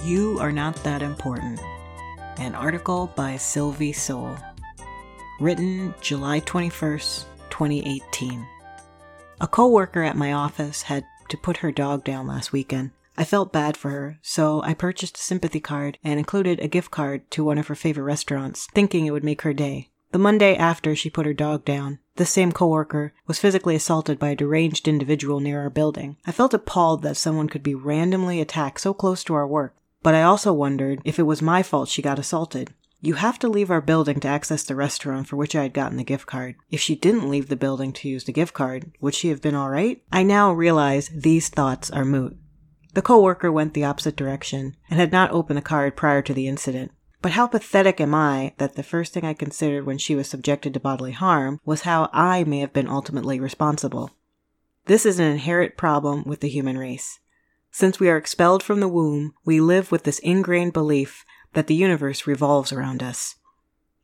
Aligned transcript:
You 0.00 0.38
Are 0.40 0.50
Not 0.50 0.74
That 0.82 1.00
Important, 1.00 1.60
an 2.38 2.56
article 2.56 3.12
by 3.14 3.36
Sylvie 3.36 3.92
Soul. 3.92 4.36
Written 5.38 5.94
July 6.00 6.40
21st, 6.40 7.24
2018. 7.50 8.46
A 9.40 9.46
co 9.46 9.68
worker 9.68 10.02
at 10.02 10.16
my 10.16 10.32
office 10.32 10.82
had 10.82 11.04
to 11.28 11.36
put 11.36 11.58
her 11.58 11.70
dog 11.70 12.02
down 12.02 12.26
last 12.26 12.52
weekend. 12.52 12.90
I 13.16 13.24
felt 13.24 13.52
bad 13.52 13.76
for 13.76 13.90
her, 13.90 14.18
so 14.22 14.60
I 14.62 14.74
purchased 14.74 15.18
a 15.18 15.22
sympathy 15.22 15.60
card 15.60 15.98
and 16.02 16.18
included 16.18 16.58
a 16.58 16.68
gift 16.68 16.90
card 16.90 17.30
to 17.32 17.44
one 17.44 17.58
of 17.58 17.68
her 17.68 17.76
favorite 17.76 18.04
restaurants, 18.04 18.66
thinking 18.74 19.06
it 19.06 19.12
would 19.12 19.24
make 19.24 19.42
her 19.42 19.52
day. 19.52 19.90
The 20.10 20.18
Monday 20.18 20.56
after 20.56 20.96
she 20.96 21.10
put 21.10 21.26
her 21.26 21.32
dog 21.32 21.64
down, 21.64 21.98
this 22.16 22.30
same 22.30 22.52
coworker 22.52 23.14
was 23.26 23.38
physically 23.38 23.74
assaulted 23.76 24.18
by 24.18 24.30
a 24.30 24.36
deranged 24.36 24.88
individual 24.88 25.38
near 25.40 25.60
our 25.60 25.70
building. 25.70 26.16
I 26.26 26.32
felt 26.32 26.52
appalled 26.52 27.02
that 27.02 27.16
someone 27.16 27.48
could 27.48 27.62
be 27.62 27.74
randomly 27.74 28.40
attacked 28.40 28.80
so 28.80 28.92
close 28.92 29.24
to 29.24 29.34
our 29.34 29.46
work, 29.46 29.74
but 30.02 30.14
I 30.14 30.22
also 30.22 30.52
wondered 30.52 31.00
if 31.04 31.18
it 31.18 31.24
was 31.24 31.42
my 31.42 31.62
fault 31.62 31.88
she 31.88 32.02
got 32.02 32.18
assaulted. 32.18 32.72
You 33.00 33.14
have 33.14 33.38
to 33.40 33.48
leave 33.48 33.70
our 33.70 33.80
building 33.80 34.20
to 34.20 34.28
access 34.28 34.62
the 34.62 34.76
restaurant 34.76 35.26
for 35.26 35.36
which 35.36 35.56
I 35.56 35.62
had 35.62 35.74
gotten 35.74 35.96
the 35.96 36.04
gift 36.04 36.26
card. 36.26 36.54
If 36.70 36.80
she 36.80 36.94
didn't 36.94 37.28
leave 37.28 37.48
the 37.48 37.56
building 37.56 37.92
to 37.94 38.08
use 38.08 38.24
the 38.24 38.32
gift 38.32 38.54
card, 38.54 38.92
would 39.00 39.14
she 39.14 39.28
have 39.28 39.42
been 39.42 39.56
alright? 39.56 40.02
I 40.12 40.22
now 40.22 40.52
realize 40.52 41.10
these 41.12 41.48
thoughts 41.48 41.90
are 41.90 42.04
moot. 42.04 42.36
The 42.94 43.02
coworker 43.02 43.50
went 43.50 43.74
the 43.74 43.84
opposite 43.84 44.14
direction 44.14 44.76
and 44.88 45.00
had 45.00 45.10
not 45.10 45.32
opened 45.32 45.56
the 45.56 45.62
card 45.62 45.96
prior 45.96 46.22
to 46.22 46.34
the 46.34 46.46
incident. 46.46 46.92
But 47.22 47.32
how 47.32 47.46
pathetic 47.46 48.00
am 48.00 48.14
I 48.14 48.54
that 48.58 48.74
the 48.74 48.82
first 48.82 49.12
thing 49.12 49.24
I 49.24 49.32
considered 49.32 49.86
when 49.86 49.98
she 49.98 50.14
was 50.14 50.28
subjected 50.28 50.74
to 50.74 50.80
bodily 50.80 51.12
harm 51.12 51.58
was 51.64 51.82
how 51.82 52.10
I 52.12 52.44
may 52.44 52.58
have 52.58 52.72
been 52.72 52.88
ultimately 52.88 53.40
responsible. 53.40 54.10
This 54.86 55.06
is 55.06 55.18
an 55.18 55.26
inherent 55.26 55.76
problem 55.76 56.24
with 56.24 56.40
the 56.40 56.48
human 56.48 56.76
race. 56.76 57.20
Since 57.74 57.98
we 57.98 58.10
are 58.10 58.18
expelled 58.18 58.62
from 58.62 58.80
the 58.80 58.88
womb, 58.88 59.32
we 59.46 59.58
live 59.58 59.90
with 59.90 60.04
this 60.04 60.18
ingrained 60.18 60.74
belief 60.74 61.24
that 61.54 61.68
the 61.68 61.74
universe 61.74 62.26
revolves 62.26 62.70
around 62.70 63.02
us. 63.02 63.36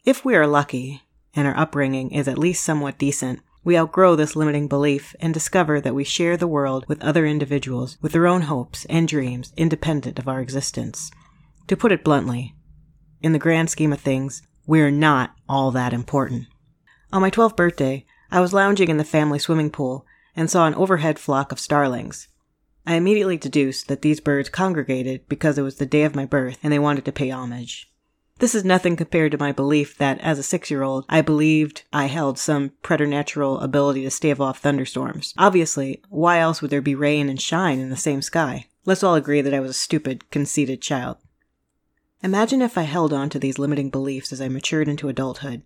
If 0.07 0.25
we 0.25 0.35
are 0.35 0.47
lucky, 0.47 1.03
and 1.35 1.47
our 1.47 1.55
upbringing 1.55 2.11
is 2.11 2.27
at 2.27 2.39
least 2.39 2.65
somewhat 2.65 2.97
decent, 2.97 3.41
we 3.63 3.77
outgrow 3.77 4.17
this 4.17 4.35
limiting 4.35 4.69
belief 4.69 5.15
and 5.21 5.35
discover 5.35 5.83
that 5.83 5.95
we 5.95 6.03
share 6.03 6.39
the 6.39 6.47
world 6.47 6.87
with 6.89 7.03
other 7.03 7.27
individuals 7.27 7.99
with 8.01 8.13
their 8.13 8.27
own 8.27 8.43
hopes 8.43 8.87
and 8.87 9.07
dreams 9.07 9.53
independent 9.55 10.19
of 10.19 10.27
our 10.27 10.41
existence. 10.41 11.11
To 11.67 11.77
put 11.77 11.93
it 11.93 12.03
bluntly, 12.03 12.55
in 13.21 13.33
the 13.33 13.39
grand 13.39 13.69
scheme 13.69 13.93
of 13.93 14.01
things, 14.01 14.41
we're 14.67 14.91
not 14.91 15.35
all 15.47 15.71
that 15.73 15.93
important. 15.93 16.47
On 17.13 17.21
my 17.21 17.31
12th 17.31 17.57
birthday, 17.57 18.07
I 18.31 18.41
was 18.41 18.55
lounging 18.55 18.89
in 18.89 18.97
the 18.97 19.05
family 19.05 19.39
swimming 19.39 19.69
pool 19.69 20.07
and 20.35 20.51
saw 20.51 20.67
an 20.67 20.75
overhead 20.75 21.19
flock 21.19 21.53
of 21.53 21.61
starlings. 21.61 22.29
I 22.89 22.95
immediately 22.95 23.37
deduced 23.37 23.89
that 23.89 24.01
these 24.01 24.19
birds 24.19 24.49
congregated 24.49 25.29
because 25.29 25.59
it 25.59 25.63
was 25.63 25.77
the 25.77 25.85
day 25.85 26.05
of 26.05 26.15
my 26.15 26.25
birth 26.25 26.57
and 26.63 26.73
they 26.73 26.79
wanted 26.79 27.05
to 27.05 27.13
pay 27.13 27.29
homage. 27.29 27.93
This 28.39 28.55
is 28.55 28.65
nothing 28.65 28.97
compared 28.97 29.33
to 29.33 29.39
my 29.39 29.53
belief 29.53 29.99
that 29.99 30.19
as 30.23 30.39
a 30.39 30.43
six 30.43 30.71
year 30.71 30.83
old, 30.83 31.05
I 31.07 31.21
believed 31.21 31.83
I 31.93 32.07
held 32.07 32.39
some 32.39 32.73
preternatural 32.81 33.61
ability 33.61 34.05
to 34.05 34.11
stave 34.11 34.41
off 34.41 34.61
thunderstorms. 34.61 35.35
Obviously, 35.37 36.01
why 36.09 36.39
else 36.39 36.63
would 36.63 36.71
there 36.71 36.81
be 36.81 36.95
rain 36.95 37.29
and 37.29 37.39
shine 37.39 37.79
in 37.79 37.91
the 37.91 37.97
same 37.97 38.23
sky? 38.23 38.69
Let's 38.87 39.03
all 39.03 39.17
agree 39.17 39.43
that 39.43 39.53
I 39.53 39.61
was 39.61 39.73
a 39.73 39.75
stupid, 39.75 40.31
conceited 40.31 40.81
child. 40.81 41.19
Imagine 42.23 42.63
if 42.63 42.79
I 42.79 42.83
held 42.83 43.13
on 43.13 43.29
to 43.29 43.39
these 43.39 43.59
limiting 43.59 43.91
beliefs 43.91 44.33
as 44.33 44.41
I 44.41 44.49
matured 44.49 44.89
into 44.89 45.11
adulthood. 45.11 45.61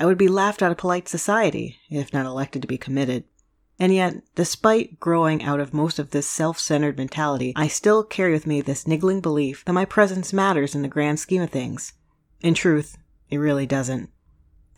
I 0.00 0.06
would 0.06 0.18
be 0.18 0.26
laughed 0.26 0.64
out 0.64 0.72
of 0.72 0.78
polite 0.78 1.08
society, 1.08 1.76
if 1.90 2.12
not 2.12 2.26
elected 2.26 2.60
to 2.62 2.68
be 2.68 2.76
committed. 2.76 3.22
And 3.78 3.92
yet, 3.94 4.22
despite 4.34 4.98
growing 4.98 5.42
out 5.42 5.60
of 5.60 5.74
most 5.74 5.98
of 5.98 6.10
this 6.10 6.26
self 6.26 6.58
centered 6.58 6.96
mentality, 6.96 7.52
I 7.56 7.68
still 7.68 8.02
carry 8.02 8.32
with 8.32 8.46
me 8.46 8.60
this 8.60 8.86
niggling 8.86 9.20
belief 9.20 9.64
that 9.64 9.72
my 9.72 9.84
presence 9.84 10.32
matters 10.32 10.74
in 10.74 10.82
the 10.82 10.88
grand 10.88 11.20
scheme 11.20 11.42
of 11.42 11.50
things. 11.50 11.92
In 12.40 12.54
truth, 12.54 12.96
it 13.30 13.38
really 13.38 13.66
doesn't. 13.66 14.10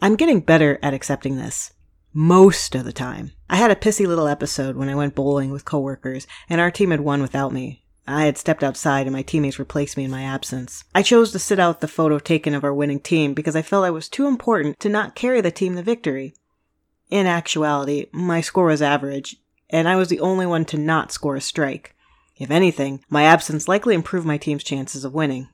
I'm 0.02 0.16
getting 0.16 0.40
better 0.40 0.78
at 0.82 0.94
accepting 0.94 1.36
this. 1.36 1.72
Most 2.12 2.74
of 2.74 2.84
the 2.84 2.92
time. 2.92 3.32
I 3.48 3.56
had 3.56 3.70
a 3.70 3.76
pissy 3.76 4.06
little 4.06 4.26
episode 4.26 4.76
when 4.76 4.88
I 4.88 4.94
went 4.94 5.14
bowling 5.14 5.50
with 5.50 5.64
coworkers, 5.64 6.26
and 6.48 6.60
our 6.60 6.70
team 6.70 6.90
had 6.90 7.00
won 7.00 7.22
without 7.22 7.52
me, 7.52 7.84
I 8.08 8.24
had 8.24 8.38
stepped 8.38 8.64
outside 8.64 9.06
and 9.06 9.12
my 9.12 9.20
teammates 9.20 9.58
replaced 9.58 9.98
me 9.98 10.04
in 10.04 10.10
my 10.10 10.22
absence. 10.22 10.82
I 10.94 11.02
chose 11.02 11.30
to 11.32 11.38
sit 11.38 11.58
out 11.58 11.82
the 11.82 11.88
photo 11.88 12.18
taken 12.18 12.54
of 12.54 12.64
our 12.64 12.72
winning 12.72 13.00
team 13.00 13.34
because 13.34 13.54
I 13.54 13.60
felt 13.60 13.84
I 13.84 13.90
was 13.90 14.08
too 14.08 14.26
important 14.26 14.80
to 14.80 14.88
not 14.88 15.14
carry 15.14 15.42
the 15.42 15.50
team 15.50 15.76
to 15.76 15.82
victory. 15.82 16.34
In 17.10 17.26
actuality, 17.26 18.06
my 18.12 18.40
score 18.40 18.66
was 18.66 18.82
average, 18.82 19.36
and 19.70 19.88
I 19.88 19.96
was 19.96 20.08
the 20.08 20.20
only 20.20 20.46
one 20.46 20.64
to 20.66 20.78
not 20.78 21.12
score 21.12 21.36
a 21.36 21.40
strike. 21.40 21.94
If 22.36 22.50
anything, 22.50 23.02
my 23.08 23.24
absence 23.24 23.66
likely 23.66 23.94
improved 23.94 24.26
my 24.26 24.38
team's 24.38 24.62
chances 24.62 25.04
of 25.04 25.14
winning. 25.14 25.48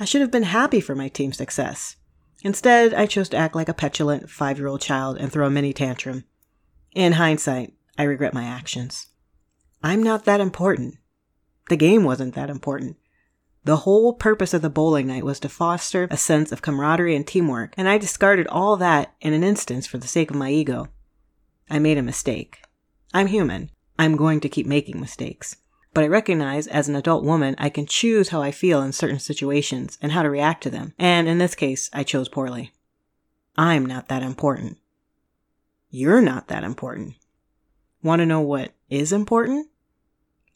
I 0.00 0.04
should 0.04 0.20
have 0.20 0.30
been 0.30 0.44
happy 0.44 0.80
for 0.80 0.94
my 0.94 1.08
team's 1.08 1.36
success. 1.36 1.96
Instead, 2.42 2.94
I 2.94 3.06
chose 3.06 3.28
to 3.30 3.36
act 3.36 3.54
like 3.54 3.68
a 3.68 3.74
petulant 3.74 4.30
five 4.30 4.58
year 4.58 4.68
old 4.68 4.80
child 4.80 5.18
and 5.18 5.30
throw 5.30 5.46
a 5.46 5.50
mini 5.50 5.72
tantrum. 5.72 6.24
In 6.94 7.12
hindsight, 7.12 7.74
I 7.96 8.04
regret 8.04 8.32
my 8.32 8.44
actions. 8.44 9.06
I'm 9.82 10.02
not 10.02 10.24
that 10.24 10.40
important. 10.40 10.96
The 11.68 11.76
game 11.76 12.04
wasn't 12.04 12.34
that 12.34 12.50
important. 12.50 12.96
The 13.68 13.84
whole 13.84 14.14
purpose 14.14 14.54
of 14.54 14.62
the 14.62 14.70
bowling 14.70 15.08
night 15.08 15.26
was 15.26 15.38
to 15.40 15.48
foster 15.50 16.08
a 16.10 16.16
sense 16.16 16.52
of 16.52 16.62
camaraderie 16.62 17.14
and 17.14 17.26
teamwork, 17.26 17.74
and 17.76 17.86
I 17.86 17.98
discarded 17.98 18.46
all 18.46 18.78
that 18.78 19.12
in 19.20 19.34
an 19.34 19.44
instance 19.44 19.86
for 19.86 19.98
the 19.98 20.08
sake 20.08 20.30
of 20.30 20.38
my 20.38 20.50
ego. 20.50 20.88
I 21.68 21.78
made 21.78 21.98
a 21.98 22.02
mistake. 22.02 22.62
I'm 23.12 23.26
human. 23.26 23.70
I'm 23.98 24.16
going 24.16 24.40
to 24.40 24.48
keep 24.48 24.64
making 24.66 24.98
mistakes. 24.98 25.56
But 25.92 26.02
I 26.02 26.06
recognize 26.06 26.66
as 26.66 26.88
an 26.88 26.96
adult 26.96 27.24
woman, 27.24 27.54
I 27.58 27.68
can 27.68 27.84
choose 27.84 28.30
how 28.30 28.40
I 28.40 28.52
feel 28.52 28.80
in 28.80 28.92
certain 28.92 29.18
situations 29.18 29.98
and 30.00 30.12
how 30.12 30.22
to 30.22 30.30
react 30.30 30.62
to 30.62 30.70
them. 30.70 30.94
And 30.98 31.28
in 31.28 31.36
this 31.36 31.54
case, 31.54 31.90
I 31.92 32.04
chose 32.04 32.30
poorly. 32.30 32.72
I'm 33.54 33.84
not 33.84 34.08
that 34.08 34.22
important. 34.22 34.78
You're 35.90 36.22
not 36.22 36.48
that 36.48 36.64
important. 36.64 37.16
Want 38.02 38.20
to 38.20 38.24
know 38.24 38.40
what 38.40 38.72
is 38.88 39.12
important? 39.12 39.68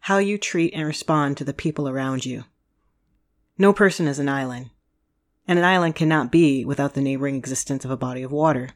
how 0.07 0.19
you 0.19 0.37
treat 0.37 0.75
and 0.75 0.85
respond 0.85 1.37
to 1.37 1.45
the 1.45 1.55
people 1.55 1.89
around 1.89 2.27
you. 2.27 2.45
No 3.63 3.73
person 3.73 4.09
is 4.09 4.19
an 4.19 4.29
island, 4.29 4.71
and 5.47 5.57
an 5.57 5.65
island 5.65 5.95
cannot 5.95 6.33
be 6.33 6.65
without 6.65 6.95
the 6.95 7.01
neighboring 7.01 7.37
existence 7.37 7.85
of 7.85 7.93
a 7.93 7.97
body 7.97 8.25
of 8.25 8.33
water. 8.33 8.71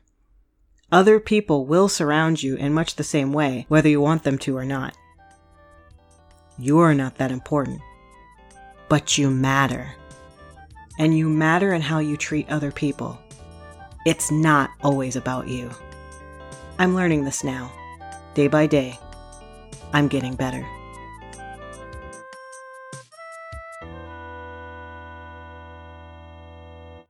Other 0.93 1.19
people 1.19 1.67
will 1.67 1.89
surround 1.89 2.41
you 2.41 2.55
in 2.55 2.73
much 2.73 2.95
the 2.95 3.03
same 3.03 3.33
way, 3.33 3.67
whether 3.67 3.89
you 3.89 4.01
want 4.01 4.23
them 4.23 4.39
to 4.39 4.57
or 4.57 4.65
not. 4.65 4.97
You're 6.57 6.95
not 6.95 7.17
that 7.17 7.33
important, 7.33 7.81
but 8.89 9.19
you 9.19 9.29
matter. 9.29 9.93
And 11.01 11.19
you 11.19 11.29
matter 11.29 11.73
in 11.73 11.83
how 11.83 11.99
you 11.99 12.17
treat 12.17 12.49
other 12.49 12.71
people. 12.71 13.19
It's 14.07 14.31
not 14.31 14.71
always 14.85 15.17
about 15.17 15.49
you. 15.49 15.69
I'm 16.79 16.95
learning 16.95 17.25
this 17.25 17.43
now. 17.43 17.73
Day 18.35 18.47
by 18.47 18.69
day, 18.69 19.01
I'm 19.93 20.07
getting 20.07 20.37
better. 20.37 20.65